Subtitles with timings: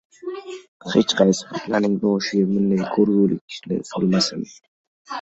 [0.93, 4.47] Hech qaysi bandaning boshiga bunday koʻrgulikni solmasin